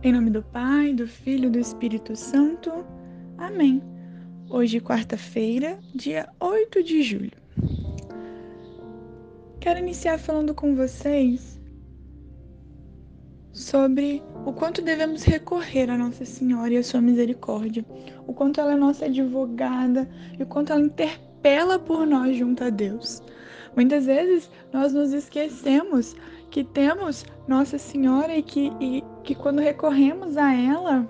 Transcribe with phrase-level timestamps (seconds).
[0.00, 2.70] Em nome do Pai, do Filho e do Espírito Santo.
[3.36, 3.82] Amém.
[4.48, 7.32] Hoje, quarta-feira, dia 8 de julho.
[9.58, 11.60] Quero iniciar falando com vocês
[13.52, 17.84] sobre o quanto devemos recorrer a Nossa Senhora e a sua misericórdia,
[18.24, 22.70] o quanto ela é nossa advogada e o quanto ela interpela por nós junto a
[22.70, 23.20] Deus.
[23.76, 26.16] Muitas vezes nós nos esquecemos
[26.50, 31.06] que temos Nossa Senhora e que, e, que quando recorremos a ela,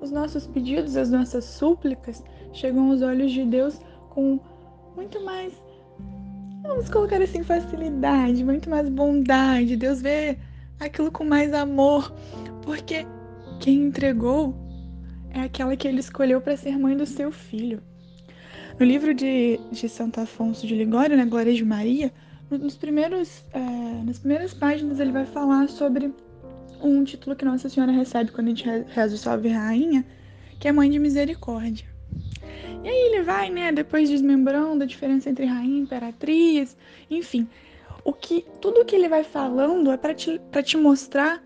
[0.00, 3.80] os nossos pedidos, as nossas súplicas chegam aos olhos de Deus
[4.10, 4.40] com
[4.96, 5.52] muito mais,
[6.62, 9.76] vamos colocar assim, facilidade, muito mais bondade.
[9.76, 10.38] Deus vê
[10.80, 12.12] aquilo com mais amor,
[12.62, 13.06] porque
[13.60, 14.54] quem entregou
[15.30, 17.82] é aquela que ele escolheu para ser mãe do seu filho.
[18.82, 22.12] No livro de, de Santo Afonso de Ligório, na Glória de Maria,
[22.50, 23.60] nos primeiros, é,
[24.04, 26.12] nas primeiras páginas ele vai falar sobre
[26.82, 30.04] um título que Nossa Senhora recebe quando a gente reza o Salve Rainha,
[30.58, 31.86] que é Mãe de Misericórdia.
[32.82, 36.76] E aí ele vai, né, depois desmembrando a diferença entre rainha e imperatriz,
[37.08, 37.46] enfim.
[38.04, 41.40] O que, tudo que ele vai falando é para te, te mostrar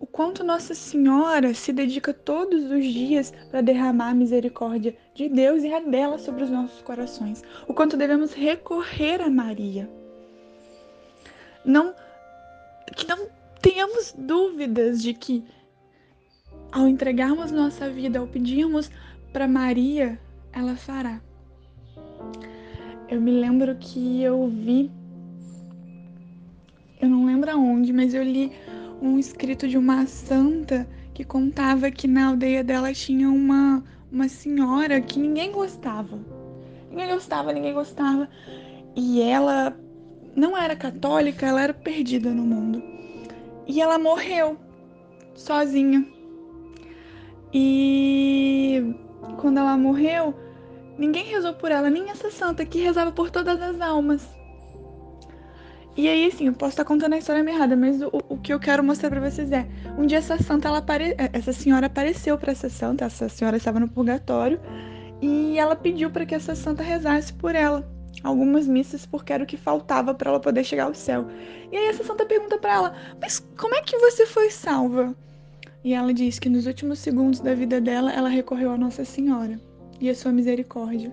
[0.00, 5.62] o quanto Nossa Senhora se dedica todos os dias para derramar a misericórdia de Deus
[5.62, 7.44] e a dela sobre os nossos corações.
[7.68, 9.88] O quanto devemos recorrer a Maria
[11.64, 11.94] não
[12.96, 13.28] que não
[13.60, 15.44] tenhamos dúvidas de que
[16.72, 18.90] ao entregarmos nossa vida, ao pedirmos
[19.32, 20.18] para Maria,
[20.52, 21.20] ela fará.
[23.08, 24.90] Eu me lembro que eu vi,
[27.00, 28.52] eu não lembro aonde, mas eu li
[29.00, 35.00] um escrito de uma santa que contava que na aldeia dela tinha uma, uma senhora
[35.00, 36.18] que ninguém gostava.
[36.90, 38.28] Ninguém gostava, ninguém gostava.
[38.96, 39.76] E ela
[40.34, 42.82] não era católica, ela era perdida no mundo.
[43.66, 44.56] E ela morreu
[45.34, 46.06] sozinha.
[47.52, 48.94] E
[49.38, 50.34] quando ela morreu,
[50.98, 54.39] ninguém rezou por ela, nem essa santa que rezava por todas as almas.
[55.96, 58.60] E aí, assim, eu posso estar contando a história errada, mas o, o que eu
[58.60, 59.66] quero mostrar para vocês é:
[59.98, 61.14] um dia essa santa, ela apare...
[61.32, 64.60] essa senhora apareceu para essa santa, essa senhora estava no purgatório,
[65.20, 67.88] e ela pediu para que essa santa rezasse por ela
[68.22, 71.26] algumas missas porque era o que faltava para ela poder chegar ao céu.
[71.72, 75.14] E aí essa santa pergunta para ela: "Mas como é que você foi salva?"
[75.82, 79.58] E ela diz que nos últimos segundos da vida dela, ela recorreu a Nossa Senhora
[79.98, 81.12] e a sua misericórdia.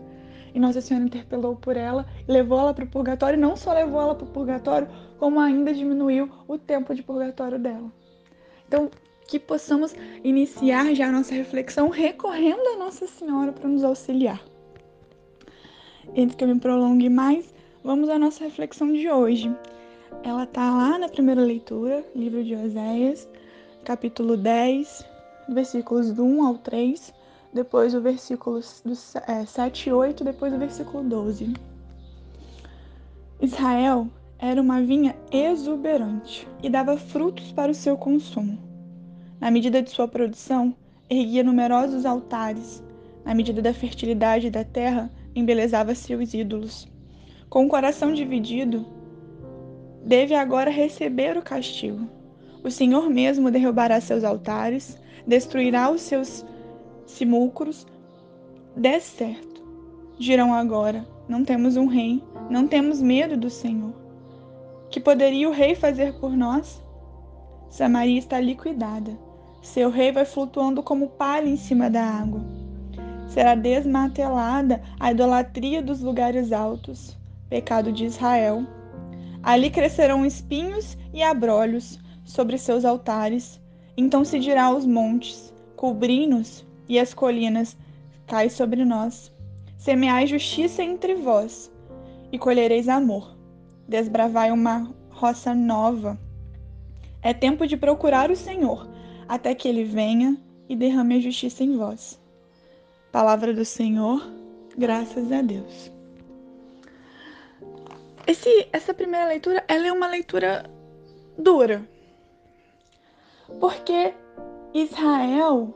[0.57, 4.01] E Nossa Senhora interpelou por ela, levou ela para o purgatório, e não só levou
[4.01, 4.87] ela para o purgatório,
[5.19, 7.91] como ainda diminuiu o tempo de purgatório dela.
[8.67, 8.89] Então,
[9.27, 14.41] que possamos iniciar já a nossa reflexão recorrendo a Nossa Senhora para nos auxiliar
[16.15, 17.53] antes que eu me prolongue mais,
[17.83, 19.53] vamos à nossa reflexão de hoje.
[20.23, 23.29] Ela está lá na primeira leitura, livro de Oséias,
[23.83, 25.05] capítulo 10,
[25.49, 27.13] versículos do 1 ao 3,
[27.57, 28.93] depois o versículo do,
[29.27, 31.53] é, 7 e 8, depois o versículo 12.
[33.41, 34.07] Israel
[34.37, 38.59] era uma vinha exuberante e dava frutos para o seu consumo.
[39.39, 40.75] Na medida de sua produção,
[41.09, 42.83] erguia numerosos altares.
[43.25, 46.87] Na medida da fertilidade da terra, embelezava seus ídolos.
[47.49, 48.85] Com o coração dividido,
[50.05, 52.07] deve agora receber o castigo.
[52.63, 54.95] O Senhor mesmo derrubará seus altares,
[55.25, 56.45] destruirá os seus
[57.07, 57.87] simulcros.
[58.75, 59.63] Dê certo.
[60.19, 63.93] Dirão agora: não temos um rei, não temos medo do Senhor.
[64.91, 66.79] Que poderia o rei fazer por nós?
[67.69, 69.17] Samaria está liquidada.
[69.63, 72.57] Seu rei vai flutuando como palha em cima da água
[73.37, 77.15] será desmatelada a idolatria dos lugares altos,
[77.49, 78.65] pecado de Israel.
[79.43, 83.61] Ali crescerão espinhos e abrolhos sobre seus altares.
[83.95, 87.75] Então se dirá aos montes: cobri-nos, e as colinas:
[88.25, 89.31] cai sobre nós.
[89.77, 91.71] Semeai justiça entre vós,
[92.31, 93.37] e colhereis amor.
[93.87, 96.19] Desbravai uma roça nova.
[97.21, 98.87] É tempo de procurar o Senhor,
[99.27, 100.37] até que ele venha
[100.67, 102.19] e derrame a justiça em vós.
[103.11, 104.21] Palavra do Senhor,
[104.77, 105.91] graças a Deus.
[108.27, 110.69] Esse, essa primeira leitura, ela é uma leitura
[111.37, 111.87] dura.
[113.59, 114.13] Porque
[114.73, 115.73] Israel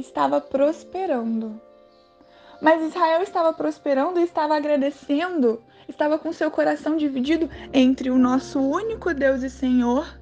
[0.00, 1.60] estava prosperando.
[2.60, 8.60] Mas Israel estava prosperando e estava agradecendo, estava com seu coração dividido entre o nosso
[8.60, 10.18] único Deus e Senhor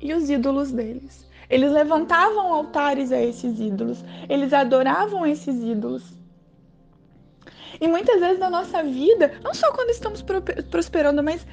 [0.00, 1.28] e os ídolos deles.
[1.50, 6.02] Eles levantavam altares a esses ídolos, eles adoravam esses ídolos.
[7.78, 10.24] E muitas vezes na nossa vida, não só quando estamos
[10.70, 11.46] prosperando, mas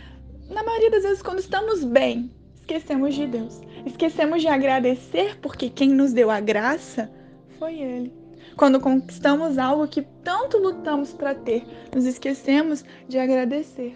[0.50, 3.59] na maioria das vezes quando estamos bem, esquecemos de Deus.
[3.86, 7.09] Esquecemos de agradecer porque quem nos deu a graça
[7.59, 8.11] foi Ele.
[8.56, 11.63] Quando conquistamos algo que tanto lutamos para ter,
[11.94, 13.95] nos esquecemos de agradecer.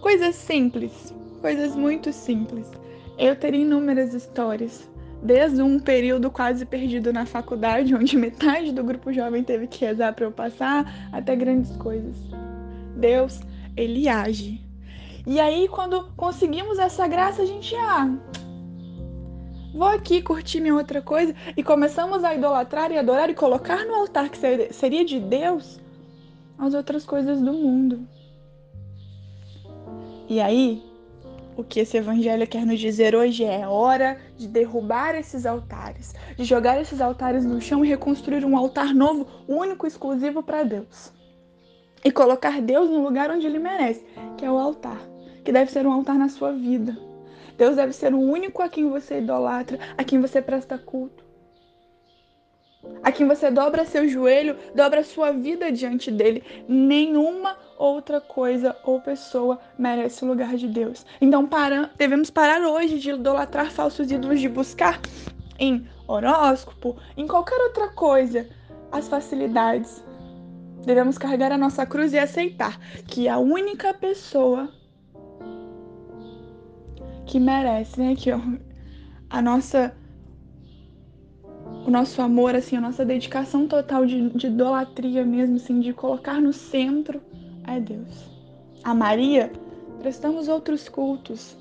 [0.00, 2.70] Coisas simples, coisas muito simples.
[3.18, 4.88] Eu teria inúmeras histórias,
[5.22, 10.12] desde um período quase perdido na faculdade, onde metade do grupo jovem teve que rezar
[10.12, 12.16] para eu passar, até grandes coisas.
[12.96, 13.40] Deus,
[13.76, 14.60] ele age.
[15.26, 18.08] E aí, quando conseguimos essa graça, a gente, ah,
[19.76, 23.94] vou aqui curtir minha outra coisa e começamos a idolatrar e adorar e colocar no
[23.94, 24.38] altar que
[24.72, 25.78] seria de Deus
[26.58, 28.08] as outras coisas do mundo.
[30.28, 30.82] E aí,
[31.56, 36.44] o que esse evangelho quer nos dizer hoje é hora de derrubar esses altares, de
[36.44, 41.12] jogar esses altares no chão e reconstruir um altar novo, único, exclusivo para Deus.
[42.02, 44.04] E colocar Deus no lugar onde ele merece,
[44.38, 45.00] que é o altar,
[45.44, 46.96] que deve ser um altar na sua vida.
[47.56, 51.24] Deus deve ser o único a quem você idolatra, a quem você presta culto.
[53.02, 56.42] A quem você dobra seu joelho, dobra sua vida diante dele.
[56.68, 61.04] Nenhuma outra coisa ou pessoa merece o lugar de Deus.
[61.20, 65.00] Então para, devemos parar hoje de idolatrar falsos ídolos, de buscar
[65.58, 68.46] em horóscopo, em qualquer outra coisa,
[68.92, 70.04] as facilidades.
[70.84, 74.72] Devemos carregar a nossa cruz e aceitar que a única pessoa
[77.26, 78.14] que merece, né?
[78.16, 79.94] Que a nossa
[81.84, 86.40] o nosso amor, assim, a nossa dedicação total de, de idolatria mesmo, assim, de colocar
[86.40, 87.20] no centro
[87.66, 88.24] é Deus.
[88.82, 89.52] A Maria,
[90.00, 91.56] prestamos outros cultos.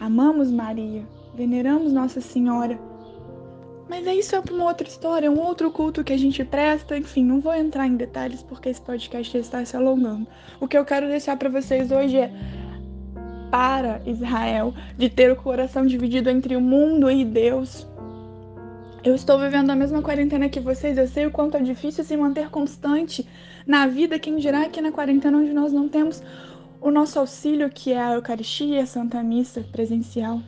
[0.00, 2.78] Amamos Maria, veneramos Nossa Senhora.
[3.88, 6.96] Mas é isso é uma outra história, é um outro culto que a gente presta.
[6.96, 10.26] Enfim, não vou entrar em detalhes porque esse podcast está se alongando.
[10.60, 12.32] O que eu quero deixar para vocês hoje é
[13.54, 17.86] para Israel de ter o coração dividido entre o mundo e Deus.
[19.04, 22.16] Eu estou vivendo a mesma quarentena que vocês, eu sei o quanto é difícil se
[22.16, 23.24] manter constante
[23.64, 26.20] na vida, quem dirá aqui na quarentena onde nós não temos
[26.80, 30.42] o nosso auxílio, que é a Eucaristia a Santa Missa presencial.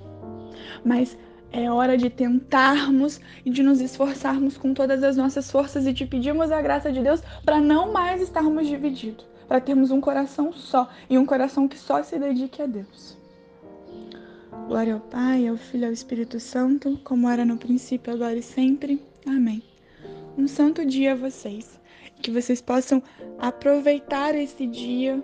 [0.84, 1.16] Mas
[1.52, 6.06] é hora de tentarmos e de nos esforçarmos com todas as nossas forças e de
[6.06, 10.88] pedirmos a graça de Deus para não mais estarmos divididos para termos um coração só
[11.08, 13.16] e um coração que só se dedique a Deus.
[14.66, 18.42] Glória ao Pai, ao Filho e ao Espírito Santo, como era no princípio, agora e
[18.42, 19.00] sempre.
[19.26, 19.62] Amém.
[20.36, 21.78] Um santo dia a vocês.
[22.20, 23.02] Que vocês possam
[23.38, 25.22] aproveitar esse dia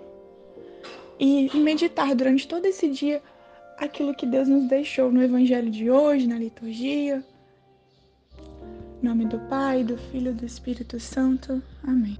[1.19, 3.21] e meditar durante todo esse dia
[3.77, 7.23] aquilo que Deus nos deixou no Evangelho de hoje, na liturgia.
[9.01, 11.61] Em nome do Pai, do Filho e do Espírito Santo.
[11.83, 12.17] Amém.